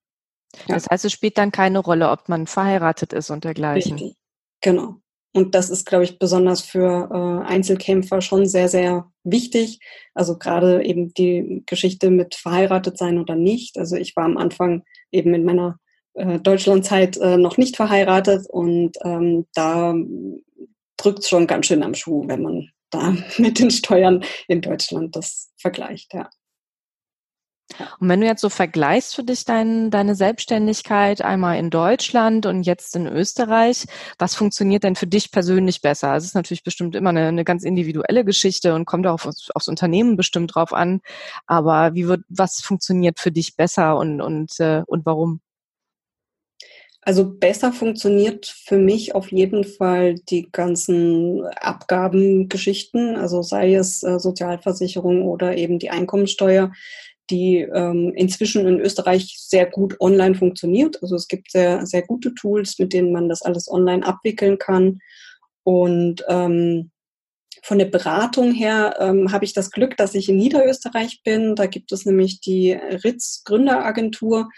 Ja. 0.66 0.74
Das 0.74 0.86
heißt, 0.90 1.04
es 1.04 1.12
spielt 1.12 1.38
dann 1.38 1.52
keine 1.52 1.78
Rolle, 1.78 2.10
ob 2.10 2.28
man 2.28 2.46
verheiratet 2.46 3.12
ist 3.12 3.30
und 3.30 3.44
dergleichen. 3.44 3.92
Richtig. 3.92 4.16
Genau. 4.60 4.96
Und 5.32 5.54
das 5.54 5.70
ist, 5.70 5.86
glaube 5.86 6.04
ich, 6.04 6.18
besonders 6.18 6.60
für 6.60 7.08
äh, 7.12 7.48
Einzelkämpfer 7.48 8.20
schon 8.20 8.46
sehr, 8.46 8.68
sehr 8.68 9.10
wichtig. 9.22 9.78
Also 10.12 10.36
gerade 10.36 10.84
eben 10.84 11.14
die 11.14 11.62
Geschichte 11.66 12.10
mit 12.10 12.34
verheiratet 12.34 12.98
sein 12.98 13.18
oder 13.18 13.36
nicht. 13.36 13.78
Also 13.78 13.94
ich 13.96 14.16
war 14.16 14.24
am 14.24 14.36
Anfang 14.36 14.82
eben 15.12 15.32
in 15.34 15.44
meiner 15.44 15.78
äh, 16.14 16.40
Deutschlandzeit 16.40 17.16
äh, 17.18 17.36
noch 17.36 17.58
nicht 17.58 17.76
verheiratet 17.76 18.46
und 18.50 18.96
ähm, 19.04 19.46
da 19.54 19.94
drückt 21.00 21.26
schon 21.26 21.46
ganz 21.46 21.66
schön 21.66 21.82
am 21.82 21.94
Schuh, 21.94 22.26
wenn 22.26 22.42
man 22.42 22.70
da 22.90 23.14
mit 23.38 23.58
den 23.58 23.70
Steuern 23.70 24.24
in 24.48 24.60
Deutschland 24.60 25.16
das 25.16 25.52
vergleicht, 25.56 26.14
ja. 26.14 26.30
Und 28.00 28.08
wenn 28.08 28.20
du 28.20 28.26
jetzt 28.26 28.40
so 28.40 28.48
vergleichst 28.48 29.14
für 29.14 29.22
dich 29.22 29.44
dein, 29.44 29.90
deine 29.90 30.14
Selbstständigkeit 30.14 31.22
einmal 31.22 31.58
in 31.58 31.70
Deutschland 31.70 32.46
und 32.46 32.64
jetzt 32.64 32.96
in 32.96 33.06
Österreich, 33.06 33.86
was 34.18 34.34
funktioniert 34.34 34.84
denn 34.84 34.96
für 34.96 35.06
dich 35.06 35.30
persönlich 35.30 35.80
besser? 35.80 36.14
Es 36.16 36.24
ist 36.24 36.34
natürlich 36.34 36.64
bestimmt 36.64 36.96
immer 36.96 37.10
eine, 37.10 37.28
eine 37.28 37.44
ganz 37.44 37.62
individuelle 37.62 38.24
Geschichte 38.24 38.74
und 38.74 38.86
kommt 38.86 39.06
auch 39.06 39.24
aufs, 39.24 39.50
aufs, 39.54 39.68
Unternehmen 39.68 40.16
bestimmt 40.16 40.54
drauf 40.54 40.72
an. 40.72 41.00
Aber 41.46 41.94
wie 41.94 42.08
wird, 42.08 42.22
was 42.28 42.60
funktioniert 42.60 43.20
für 43.20 43.30
dich 43.30 43.56
besser 43.56 43.96
und, 43.96 44.20
und, 44.20 44.58
äh, 44.58 44.82
und 44.86 45.06
warum? 45.06 45.40
Also 47.02 47.24
besser 47.24 47.72
funktioniert 47.72 48.46
für 48.46 48.76
mich 48.76 49.14
auf 49.14 49.32
jeden 49.32 49.64
Fall 49.64 50.16
die 50.16 50.50
ganzen 50.52 51.44
Abgabengeschichten, 51.56 53.16
also 53.16 53.40
sei 53.40 53.74
es 53.74 54.02
äh, 54.02 54.18
Sozialversicherung 54.18 55.22
oder 55.22 55.56
eben 55.56 55.78
die 55.78 55.90
Einkommensteuer 55.90 56.72
die 57.30 57.58
ähm, 57.58 58.12
inzwischen 58.14 58.66
in 58.66 58.80
Österreich 58.80 59.36
sehr 59.38 59.66
gut 59.66 60.00
online 60.00 60.34
funktioniert. 60.34 61.00
Also 61.02 61.14
es 61.14 61.28
gibt 61.28 61.50
sehr, 61.50 61.86
sehr 61.86 62.02
gute 62.02 62.34
Tools, 62.34 62.78
mit 62.78 62.92
denen 62.92 63.12
man 63.12 63.28
das 63.28 63.42
alles 63.42 63.70
online 63.70 64.04
abwickeln 64.04 64.58
kann. 64.58 64.98
Und 65.62 66.24
ähm, 66.28 66.90
von 67.62 67.78
der 67.78 67.86
Beratung 67.86 68.52
her 68.52 68.96
ähm, 68.98 69.32
habe 69.32 69.44
ich 69.44 69.52
das 69.52 69.70
Glück, 69.70 69.96
dass 69.96 70.14
ich 70.14 70.28
in 70.28 70.36
Niederösterreich 70.36 71.20
bin. 71.22 71.54
Da 71.54 71.66
gibt 71.66 71.92
es 71.92 72.04
nämlich 72.04 72.40
die 72.40 72.72
Ritz 72.72 73.42
Gründeragentur, 73.44 74.48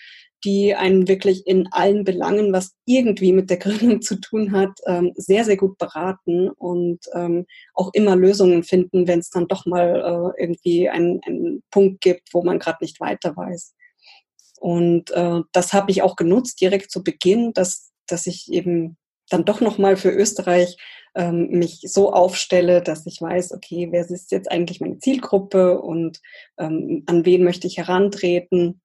die 0.45 0.75
einen 0.75 1.09
wirklich 1.09 1.47
in 1.47 1.69
allen 1.71 2.05
Belangen, 2.05 2.53
was 2.53 2.73
irgendwie 2.85 3.33
mit 3.33 3.51
der 3.51 3.57
Gründung 3.59 4.03
zu 4.03 4.17
tun 4.17 4.53
hat, 4.53 4.79
ähm, 4.87 5.13
sehr, 5.15 5.45
sehr 5.45 5.57
gut 5.57 5.79
beraten 5.79 6.51
und 6.51 7.01
ähm, 7.15 7.47
auch 7.75 7.91
immer 7.93 8.17
Lösungen 8.17 8.65
finden, 8.65 9.07
wenn 9.07 9.21
es 9.21 9.31
dann 9.31 9.49
doch 9.49 9.67
mal 9.67 10.35
äh, 10.37 10.43
irgendwie 10.43 10.89
einen, 10.89 11.21
Punkt 11.71 12.01
gibt, 12.01 12.29
wo 12.33 12.43
man 12.43 12.59
gerade 12.59 12.79
nicht 12.81 13.01
weiter 13.01 13.37
weiß. 13.37 13.75
Und 14.61 15.11
äh, 15.13 15.41
das 15.53 15.73
habe 15.73 15.91
ich 15.91 16.03
auch 16.03 16.17
genutzt 16.17 16.61
direkt 16.61 16.91
zu 16.91 17.03
Beginn, 17.03 17.53
dass, 17.53 17.93
dass 18.07 18.27
ich 18.27 18.51
eben 18.53 18.97
dann 19.31 19.45
doch 19.45 19.61
nochmal 19.61 19.97
für 19.97 20.11
Österreich 20.11 20.77
ähm, 21.15 21.49
mich 21.49 21.81
so 21.85 22.13
aufstelle, 22.13 22.83
dass 22.83 23.07
ich 23.07 23.21
weiß, 23.21 23.53
okay, 23.53 23.89
wer 23.91 24.09
ist 24.09 24.31
jetzt 24.31 24.51
eigentlich 24.51 24.81
meine 24.81 24.99
Zielgruppe 24.99 25.81
und 25.81 26.21
ähm, 26.59 27.03
an 27.07 27.25
wen 27.25 27.45
möchte 27.45 27.67
ich 27.67 27.79
herantreten 27.79 28.82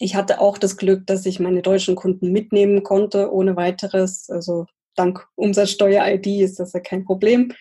ich 0.00 0.14
hatte 0.14 0.40
auch 0.40 0.56
das 0.56 0.78
Glück, 0.78 1.06
dass 1.06 1.26
ich 1.26 1.40
meine 1.40 1.60
deutschen 1.60 1.94
Kunden 1.94 2.32
mitnehmen 2.32 2.82
konnte 2.82 3.32
ohne 3.32 3.54
weiteres. 3.54 4.30
Also 4.30 4.66
dank 4.96 5.28
Umsatzsteuer-ID 5.36 6.26
ist 6.40 6.58
das 6.58 6.72
ja 6.72 6.80
kein 6.80 7.04
Problem. 7.04 7.52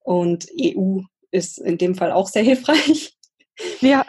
Und 0.00 0.46
EU 0.60 1.00
ist 1.30 1.58
in 1.58 1.78
dem 1.78 1.94
Fall 1.94 2.12
auch 2.12 2.28
sehr 2.28 2.42
hilfreich. 2.44 3.16
Ja. 3.80 4.04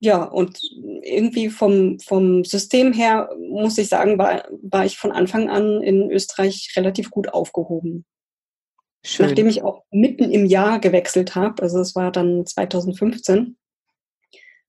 Ja, 0.00 0.24
und 0.24 0.60
irgendwie 1.02 1.50
vom, 1.50 1.98
vom 2.00 2.44
System 2.44 2.92
her, 2.92 3.30
muss 3.50 3.78
ich 3.78 3.88
sagen, 3.88 4.18
war, 4.18 4.44
war 4.62 4.84
ich 4.84 4.96
von 4.96 5.12
Anfang 5.12 5.48
an 5.48 5.82
in 5.82 6.10
Österreich 6.10 6.72
relativ 6.76 7.10
gut 7.10 7.32
aufgehoben. 7.32 8.04
Schön. 9.04 9.26
Nachdem 9.26 9.48
ich 9.48 9.62
auch 9.62 9.84
mitten 9.90 10.30
im 10.30 10.46
Jahr 10.46 10.80
gewechselt 10.80 11.36
habe, 11.36 11.62
also 11.62 11.80
es 11.80 11.94
war 11.94 12.12
dann 12.12 12.44
2015, 12.46 13.56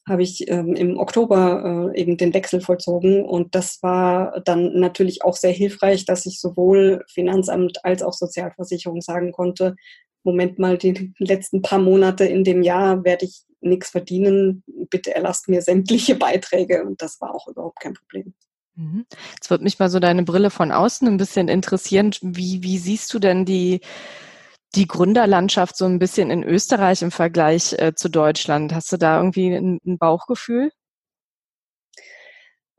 habe 0.10 0.24
ich 0.24 0.50
ähm, 0.50 0.74
im 0.74 0.98
Oktober 0.98 1.92
äh, 1.94 2.00
eben 2.02 2.18
den 2.18 2.34
Wechsel 2.34 2.62
vollzogen. 2.62 3.24
Und 3.24 3.56
das 3.56 3.82
war 3.82 4.42
dann 4.42 4.80
natürlich 4.80 5.24
auch 5.24 5.36
sehr 5.36 5.52
hilfreich, 5.52 6.06
dass 6.06 6.26
ich 6.26 6.40
sowohl 6.40 7.04
Finanzamt 7.08 7.86
als 7.86 8.02
auch 8.02 8.14
Sozialversicherung 8.14 9.02
sagen 9.02 9.32
konnte, 9.32 9.76
Moment 10.24 10.60
mal, 10.60 10.78
die 10.78 11.14
letzten 11.20 11.62
paar 11.62 11.80
Monate 11.80 12.26
in 12.26 12.44
dem 12.44 12.64
Jahr 12.64 13.04
werde 13.04 13.26
ich 13.26 13.44
nichts 13.62 13.90
verdienen. 13.90 14.64
Bitte 14.90 15.16
erlasst 15.16 15.50
mir 15.50 15.62
sämtliche 15.62 16.16
Beiträge. 16.16 16.84
Und 16.84 17.02
das 17.02 17.20
war 17.22 17.34
auch 17.34 17.48
überhaupt 17.48 17.80
kein 17.80 17.94
Problem. 17.94 18.34
Mhm. 18.76 19.06
Jetzt 19.36 19.50
wird 19.50 19.62
mich 19.62 19.80
mal 19.80 19.90
so 19.90 20.00
deine 20.00 20.24
Brille 20.24 20.50
von 20.50 20.72
außen 20.72 21.08
ein 21.08 21.18
bisschen 21.18 21.48
interessieren. 21.48 22.12
Wie, 22.22 22.64
wie 22.64 22.78
siehst 22.78 23.14
du 23.14 23.20
denn 23.20 23.46
die, 23.46 23.82
die 24.76 24.88
Gründerlandschaft 24.88 25.76
so 25.76 25.86
ein 25.86 26.00
bisschen 26.00 26.30
in 26.30 26.44
Österreich 26.44 27.02
im 27.02 27.12
Vergleich 27.12 27.74
äh, 27.74 27.94
zu 27.96 28.10
Deutschland? 28.10 28.74
Hast 28.74 28.92
du 28.92 28.98
da 28.98 29.18
irgendwie 29.18 29.54
ein, 29.54 29.80
ein 29.86 29.98
Bauchgefühl? 29.98 30.72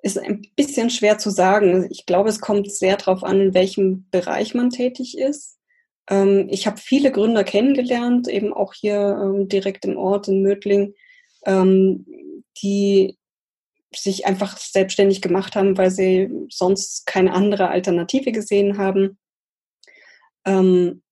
Ist 0.03 0.19
ein 0.19 0.43
bisschen 0.57 0.91
schwer 0.91 1.19
zu 1.19 1.31
sagen. 1.31 1.89
Ich 1.91 2.07
glaube, 2.07 2.29
es 2.31 2.41
kommt 2.41 2.73
sehr 2.73 2.97
darauf 2.97 3.23
an, 3.23 3.41
in 3.41 3.55
welchem 3.55 4.09
Bereich 4.11 4.55
man 4.55 4.71
tätig 4.71 5.19
ist. 5.19 5.59
Ähm, 6.09 6.49
ich 6.51 6.67
habe 6.67 6.79
viele 6.79 7.13
Gründer 7.13 7.45
kennengelernt, 7.45 8.29
eben 8.29 8.53
auch 8.53 8.73
hier 8.73 9.19
ähm, 9.21 9.49
direkt 9.49 9.85
im 9.85 9.97
Ort 9.97 10.29
in 10.29 10.43
Mödling, 10.43 10.95
ähm, 11.45 12.07
die 12.63 13.19
sich 13.95 14.27
einfach 14.27 14.57
selbstständig 14.57 15.21
gemacht 15.21 15.57
haben, 15.57 15.77
weil 15.77 15.91
sie 15.91 16.31
sonst 16.49 17.07
keine 17.07 17.33
andere 17.33 17.69
Alternative 17.69 18.33
gesehen 18.33 18.79
haben. 18.79 19.19
Ähm, 20.47 21.03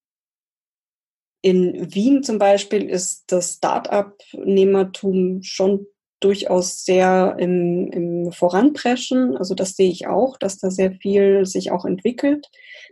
in 1.48 1.94
Wien 1.94 2.22
zum 2.22 2.38
Beispiel 2.38 2.88
ist 2.88 3.24
das 3.28 3.54
Start-up-Nehmertum 3.54 5.42
schon 5.42 5.86
durchaus 6.20 6.84
sehr 6.84 7.36
im, 7.38 7.90
im 7.90 8.32
Voranpreschen. 8.32 9.34
Also 9.36 9.54
das 9.54 9.74
sehe 9.76 9.90
ich 9.90 10.08
auch, 10.08 10.36
dass 10.36 10.58
da 10.58 10.70
sehr 10.70 10.92
viel 10.92 11.46
sich 11.46 11.70
auch 11.70 11.86
entwickelt. 11.86 12.46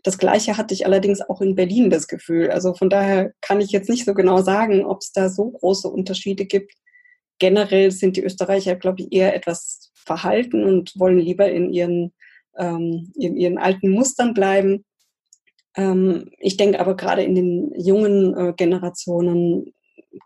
Das 0.04 0.16
Gleiche 0.16 0.56
hatte 0.56 0.72
ich 0.72 0.86
allerdings 0.86 1.20
auch 1.20 1.42
in 1.42 1.54
Berlin 1.54 1.90
das 1.90 2.08
Gefühl. 2.08 2.50
Also 2.50 2.72
von 2.72 2.88
daher 2.88 3.32
kann 3.42 3.60
ich 3.60 3.72
jetzt 3.72 3.90
nicht 3.90 4.06
so 4.06 4.14
genau 4.14 4.40
sagen, 4.40 4.86
ob 4.86 5.02
es 5.02 5.12
da 5.12 5.28
so 5.28 5.50
große 5.50 5.88
Unterschiede 5.88 6.46
gibt. 6.46 6.72
Generell 7.38 7.90
sind 7.90 8.16
die 8.16 8.24
Österreicher, 8.24 8.76
glaube 8.76 9.02
ich, 9.02 9.12
eher 9.12 9.34
etwas 9.34 9.92
verhalten 9.94 10.64
und 10.64 10.94
wollen 10.96 11.18
lieber 11.18 11.50
in 11.50 11.70
ihren, 11.70 12.14
ähm, 12.56 13.12
in 13.16 13.36
ihren 13.36 13.58
alten 13.58 13.90
Mustern 13.90 14.32
bleiben. 14.32 14.85
Ähm, 15.76 16.30
ich 16.38 16.56
denke 16.56 16.80
aber 16.80 16.96
gerade 16.96 17.22
in 17.22 17.34
den 17.34 17.72
jungen 17.78 18.36
äh, 18.36 18.52
Generationen 18.56 19.74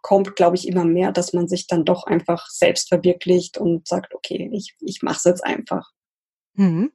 kommt, 0.03 0.37
glaube 0.37 0.57
ich, 0.57 0.69
immer 0.69 0.85
mehr, 0.85 1.13
dass 1.13 1.33
man 1.33 1.49
sich 1.49 1.67
dann 1.67 1.85
doch 1.85 2.05
einfach 2.05 2.49
selbst 2.49 2.89
verwirklicht 2.89 3.59
und 3.59 3.89
sagt, 3.89 4.15
okay, 4.15 4.49
ich, 4.53 4.77
ich 4.81 5.03
mache 5.03 5.17
es 5.17 5.25
jetzt 5.25 5.45
einfach. 5.45 5.91
Mhm. 6.55 6.93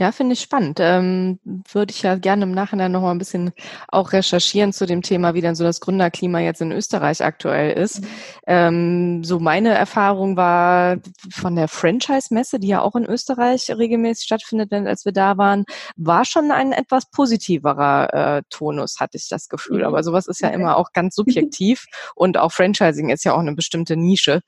Ja, 0.00 0.12
finde 0.12 0.32
ich 0.32 0.40
spannend. 0.40 0.78
Ähm, 0.80 1.40
würde 1.70 1.92
ich 1.92 2.00
ja 2.00 2.14
gerne 2.14 2.44
im 2.44 2.52
Nachhinein 2.52 2.90
noch 2.90 3.02
mal 3.02 3.10
ein 3.10 3.18
bisschen 3.18 3.52
auch 3.88 4.14
recherchieren 4.14 4.72
zu 4.72 4.86
dem 4.86 5.02
Thema, 5.02 5.34
wie 5.34 5.42
denn 5.42 5.54
so 5.54 5.62
das 5.62 5.80
Gründerklima 5.80 6.40
jetzt 6.40 6.62
in 6.62 6.72
Österreich 6.72 7.22
aktuell 7.22 7.76
ist. 7.76 8.00
Mhm. 8.00 8.06
Ähm, 8.46 9.24
so 9.24 9.40
meine 9.40 9.74
Erfahrung 9.74 10.38
war 10.38 10.96
von 11.30 11.54
der 11.54 11.68
Franchise-Messe, 11.68 12.58
die 12.60 12.68
ja 12.68 12.80
auch 12.80 12.96
in 12.96 13.04
Österreich 13.04 13.68
regelmäßig 13.68 14.24
stattfindet, 14.24 14.72
als 14.72 15.04
wir 15.04 15.12
da 15.12 15.36
waren, 15.36 15.66
war 15.96 16.24
schon 16.24 16.50
ein 16.50 16.72
etwas 16.72 17.10
positiverer 17.10 18.38
äh, 18.38 18.42
Tonus, 18.48 19.00
hatte 19.00 19.18
ich 19.18 19.28
das 19.28 19.50
Gefühl. 19.50 19.80
Mhm. 19.80 19.84
Aber 19.84 20.02
sowas 20.02 20.28
ist 20.28 20.40
ja 20.40 20.48
okay. 20.48 20.56
immer 20.56 20.78
auch 20.78 20.94
ganz 20.94 21.14
subjektiv 21.14 21.84
und 22.14 22.38
auch 22.38 22.52
Franchising 22.52 23.10
ist 23.10 23.24
ja 23.24 23.34
auch 23.34 23.40
eine 23.40 23.54
bestimmte 23.54 23.98
Nische. 23.98 24.40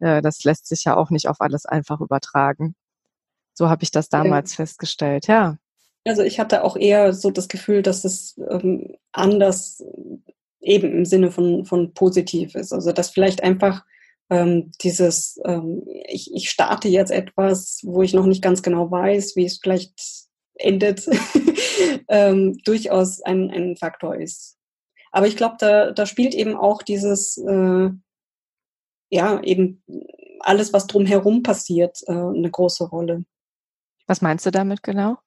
Äh, 0.00 0.20
das 0.20 0.44
lässt 0.44 0.66
sich 0.66 0.84
ja 0.84 0.98
auch 0.98 1.08
nicht 1.08 1.28
auf 1.28 1.40
alles 1.40 1.64
einfach 1.64 2.02
übertragen. 2.02 2.74
So 3.58 3.68
habe 3.68 3.82
ich 3.82 3.90
das 3.90 4.08
damals 4.08 4.52
ja. 4.52 4.56
festgestellt, 4.58 5.26
ja. 5.26 5.58
Also 6.04 6.22
ich 6.22 6.38
hatte 6.38 6.62
auch 6.62 6.76
eher 6.76 7.12
so 7.12 7.32
das 7.32 7.48
Gefühl, 7.48 7.82
dass 7.82 8.04
es 8.04 8.40
ähm, 8.48 8.94
anders 9.10 9.84
eben 10.60 10.92
im 10.92 11.04
Sinne 11.04 11.32
von, 11.32 11.64
von 11.64 11.92
positiv 11.92 12.54
ist. 12.54 12.72
Also 12.72 12.92
dass 12.92 13.10
vielleicht 13.10 13.42
einfach 13.42 13.84
ähm, 14.30 14.70
dieses, 14.80 15.40
ähm, 15.44 15.82
ich, 16.06 16.32
ich 16.32 16.50
starte 16.50 16.86
jetzt 16.86 17.10
etwas, 17.10 17.80
wo 17.82 18.02
ich 18.02 18.14
noch 18.14 18.26
nicht 18.26 18.42
ganz 18.42 18.62
genau 18.62 18.92
weiß, 18.92 19.34
wie 19.34 19.44
es 19.44 19.58
vielleicht 19.60 19.92
endet, 20.54 21.08
ähm, 22.08 22.58
durchaus 22.64 23.22
ein, 23.22 23.50
ein 23.50 23.76
Faktor 23.76 24.14
ist. 24.14 24.56
Aber 25.10 25.26
ich 25.26 25.36
glaube, 25.36 25.56
da, 25.58 25.90
da 25.90 26.06
spielt 26.06 26.36
eben 26.36 26.54
auch 26.54 26.82
dieses, 26.82 27.38
äh, 27.38 27.90
ja, 29.10 29.42
eben 29.42 29.82
alles, 30.38 30.72
was 30.72 30.86
drumherum 30.86 31.42
passiert, 31.42 31.98
äh, 32.06 32.12
eine 32.12 32.50
große 32.52 32.84
Rolle. 32.84 33.24
Was 34.08 34.20
meinst 34.20 34.44
du 34.44 34.50
damit 34.50 34.82
genau? 34.82 35.18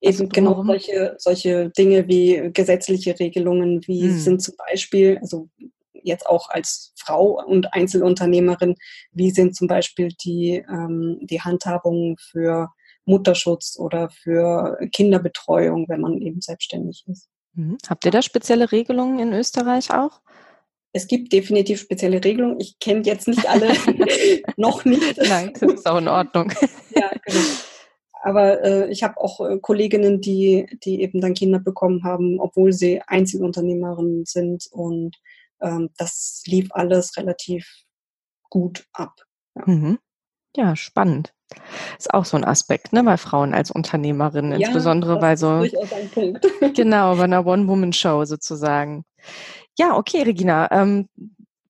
Eben 0.00 0.28
genau 0.28 0.64
solche, 0.64 1.16
solche 1.18 1.70
Dinge 1.70 2.06
wie 2.06 2.50
gesetzliche 2.52 3.18
Regelungen, 3.18 3.86
wie 3.86 4.02
hm. 4.02 4.18
sind 4.18 4.42
zum 4.42 4.54
Beispiel, 4.56 5.18
also 5.20 5.48
jetzt 5.92 6.26
auch 6.26 6.48
als 6.48 6.92
Frau 6.96 7.44
und 7.44 7.74
Einzelunternehmerin, 7.74 8.76
wie 9.12 9.30
sind 9.30 9.56
zum 9.56 9.66
Beispiel 9.66 10.08
die, 10.24 10.64
ähm, 10.68 11.18
die 11.22 11.40
Handhabungen 11.40 12.16
für 12.16 12.70
Mutterschutz 13.04 13.76
oder 13.78 14.10
für 14.10 14.78
Kinderbetreuung, 14.92 15.88
wenn 15.88 16.00
man 16.00 16.18
eben 16.18 16.40
selbstständig 16.40 17.04
ist. 17.08 17.28
Mhm. 17.54 17.78
Habt 17.88 18.04
ihr 18.04 18.10
da 18.12 18.22
spezielle 18.22 18.70
Regelungen 18.70 19.18
in 19.18 19.32
Österreich 19.32 19.90
auch? 19.90 20.20
Es 20.92 21.06
gibt 21.06 21.32
definitiv 21.32 21.80
spezielle 21.80 22.22
Regelungen. 22.22 22.60
Ich 22.60 22.78
kenne 22.78 23.02
jetzt 23.04 23.28
nicht 23.28 23.48
alle, 23.48 23.68
noch 24.56 24.84
nicht. 24.84 25.16
Nein, 25.16 25.52
das 25.58 25.72
ist 25.72 25.86
auch 25.86 25.98
in 25.98 26.08
Ordnung. 26.08 26.52
ja, 26.94 27.10
genau. 27.24 27.40
Aber 28.22 28.62
äh, 28.62 28.90
ich 28.90 29.02
habe 29.02 29.18
auch 29.18 29.40
äh, 29.40 29.58
Kolleginnen, 29.58 30.20
die, 30.20 30.66
die 30.84 31.02
eben 31.02 31.20
dann 31.20 31.34
Kinder 31.34 31.58
bekommen 31.58 32.04
haben, 32.04 32.40
obwohl 32.40 32.72
sie 32.72 33.00
Einzelunternehmerinnen 33.06 34.24
sind. 34.24 34.66
Und 34.70 35.16
ähm, 35.60 35.90
das 35.96 36.42
lief 36.46 36.68
alles 36.72 37.16
relativ 37.16 37.84
gut 38.50 38.86
ab. 38.92 39.14
Ja. 39.56 39.62
Mhm. 39.66 39.98
ja, 40.56 40.76
spannend. 40.76 41.32
Ist 41.98 42.12
auch 42.12 42.26
so 42.26 42.36
ein 42.36 42.44
Aspekt, 42.44 42.92
ne, 42.92 43.02
bei 43.02 43.16
Frauen 43.16 43.54
als 43.54 43.70
Unternehmerinnen, 43.70 44.52
ja, 44.52 44.66
insbesondere 44.66 45.18
bei 45.18 45.34
so. 45.34 45.64
genau, 46.74 47.16
bei 47.16 47.24
einer 47.24 47.46
One-Woman-Show 47.46 48.26
sozusagen. 48.26 49.04
Ja, 49.78 49.96
okay, 49.96 50.22
Regina. 50.22 50.70
Ähm, 50.70 51.08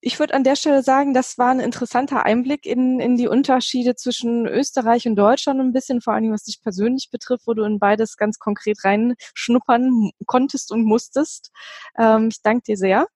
ich 0.08 0.18
würde 0.18 0.32
an 0.32 0.42
der 0.42 0.56
Stelle 0.56 0.82
sagen, 0.82 1.12
das 1.12 1.36
war 1.36 1.50
ein 1.50 1.60
interessanter 1.60 2.24
Einblick 2.24 2.64
in, 2.64 2.98
in 2.98 3.18
die 3.18 3.28
Unterschiede 3.28 3.94
zwischen 3.94 4.46
Österreich 4.46 5.06
und 5.06 5.16
Deutschland 5.16 5.60
ein 5.60 5.74
bisschen, 5.74 6.00
vor 6.00 6.14
allem 6.14 6.32
was 6.32 6.44
dich 6.44 6.62
persönlich 6.62 7.10
betrifft, 7.12 7.46
wo 7.46 7.52
du 7.52 7.62
in 7.64 7.78
beides 7.78 8.16
ganz 8.16 8.38
konkret 8.38 8.82
reinschnuppern 8.84 10.10
konntest 10.24 10.72
und 10.72 10.84
musstest. 10.84 11.50
Ähm, 11.98 12.28
ich 12.32 12.40
danke 12.40 12.62
dir 12.62 12.78
sehr. 12.78 13.06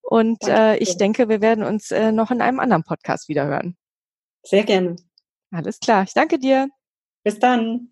Und 0.00 0.42
äh, 0.48 0.78
ich 0.78 0.96
denke, 0.96 1.28
wir 1.28 1.42
werden 1.42 1.64
uns 1.64 1.90
äh, 1.90 2.12
noch 2.12 2.30
in 2.30 2.40
einem 2.40 2.60
anderen 2.60 2.82
Podcast 2.82 3.28
wiederhören. 3.28 3.76
Sehr 4.42 4.64
gerne. 4.64 4.96
Alles 5.50 5.80
klar. 5.80 6.04
Ich 6.04 6.14
danke 6.14 6.38
dir. 6.38 6.70
Bis 7.24 7.38
dann. 7.38 7.91